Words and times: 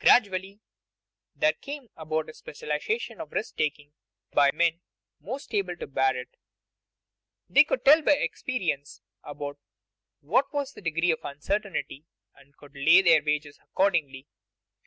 Gradually 0.00 0.60
there 1.34 1.54
came 1.54 1.88
about 1.96 2.28
a 2.28 2.34
specialization 2.34 3.22
of 3.22 3.32
risk 3.32 3.56
taking 3.56 3.94
by 4.34 4.50
the 4.50 4.56
men 4.58 4.80
most 5.18 5.54
able 5.54 5.74
to 5.78 5.86
bear 5.86 6.14
it. 6.14 6.36
They 7.48 7.64
could 7.64 7.82
tell 7.82 8.02
by 8.02 8.16
experience 8.16 9.00
about 9.24 9.56
what 10.20 10.52
was 10.52 10.74
the 10.74 10.82
degree 10.82 11.10
of 11.10 11.24
uncertainty, 11.24 12.04
and 12.34 12.54
could 12.58 12.74
lay 12.74 13.00
their 13.00 13.22
wagers 13.22 13.58
accordingly. 13.62 14.28